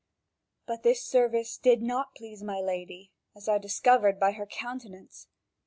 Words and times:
But 0.65 0.81
this 0.81 1.05
service 1.05 1.57
did 1.57 1.83
not 1.83 2.15
please 2.15 2.41
my 2.41 2.57
lady, 2.59 3.11
as 3.35 3.47
I 3.47 3.59
discovered 3.59 4.19
by 4.19 4.31
her 4.31 4.47
countenance. 4.47 5.27